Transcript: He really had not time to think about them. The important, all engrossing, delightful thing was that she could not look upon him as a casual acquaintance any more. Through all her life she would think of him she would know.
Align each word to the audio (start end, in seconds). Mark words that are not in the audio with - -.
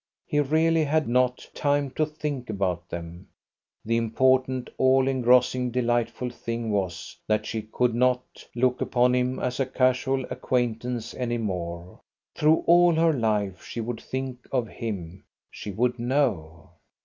He 0.25 0.39
really 0.39 0.83
had 0.85 1.07
not 1.07 1.47
time 1.53 1.91
to 1.91 2.07
think 2.07 2.49
about 2.49 2.89
them. 2.89 3.27
The 3.85 3.97
important, 3.97 4.71
all 4.79 5.07
engrossing, 5.07 5.69
delightful 5.69 6.31
thing 6.31 6.71
was 6.71 7.15
that 7.27 7.45
she 7.45 7.61
could 7.61 7.93
not 7.93 8.23
look 8.55 8.81
upon 8.81 9.13
him 9.13 9.37
as 9.37 9.59
a 9.59 9.65
casual 9.67 10.25
acquaintance 10.31 11.13
any 11.13 11.37
more. 11.37 11.99
Through 12.33 12.63
all 12.65 12.95
her 12.95 13.13
life 13.13 13.63
she 13.63 13.79
would 13.79 14.01
think 14.01 14.47
of 14.51 14.67
him 14.67 15.23
she 15.51 15.69
would 15.69 15.99
know. 15.99 16.71